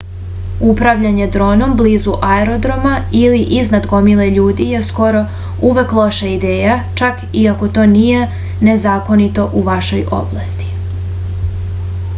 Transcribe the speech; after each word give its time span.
upravljanje 0.67 1.25
dronom 1.33 1.73
blizu 1.81 2.13
aerodroma 2.29 2.93
ili 3.19 3.41
iznad 3.59 3.85
gomile 3.93 4.25
ljudi 4.39 4.67
je 4.71 4.81
skoro 4.89 5.21
uvek 5.71 5.93
loša 6.01 6.31
ideja 6.33 6.79
čak 7.05 7.21
i 7.45 7.47
ako 7.55 7.69
to 7.79 7.85
nije 7.95 8.25
nezakonito 8.73 9.47
u 9.61 9.65
vašoj 9.73 10.03
oblasti 10.25 10.73